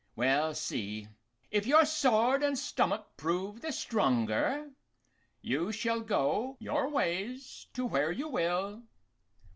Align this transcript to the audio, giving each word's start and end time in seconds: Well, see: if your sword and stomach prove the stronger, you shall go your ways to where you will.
Well, 0.15 0.55
see: 0.55 1.09
if 1.51 1.67
your 1.67 1.85
sword 1.85 2.41
and 2.41 2.57
stomach 2.57 3.05
prove 3.17 3.61
the 3.61 3.71
stronger, 3.71 4.71
you 5.43 5.71
shall 5.71 6.01
go 6.01 6.57
your 6.59 6.89
ways 6.89 7.67
to 7.75 7.85
where 7.85 8.11
you 8.11 8.27
will. 8.27 8.81